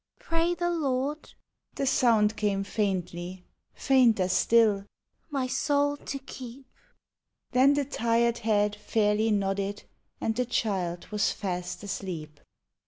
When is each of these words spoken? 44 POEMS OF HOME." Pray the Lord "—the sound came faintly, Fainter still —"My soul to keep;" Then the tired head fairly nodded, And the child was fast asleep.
44 0.21 0.29
POEMS 0.29 0.31
OF 0.31 0.31
HOME." 0.31 0.55
Pray 0.55 0.55
the 0.55 0.75
Lord 0.87 1.31
"—the 1.75 1.85
sound 1.85 2.35
came 2.35 2.63
faintly, 2.63 3.43
Fainter 3.75 4.27
still 4.29 4.87
—"My 5.29 5.45
soul 5.45 5.95
to 5.95 6.17
keep;" 6.17 6.65
Then 7.51 7.75
the 7.75 7.85
tired 7.85 8.39
head 8.39 8.75
fairly 8.75 9.29
nodded, 9.29 9.83
And 10.19 10.35
the 10.35 10.45
child 10.45 11.05
was 11.11 11.31
fast 11.31 11.83
asleep. 11.83 12.39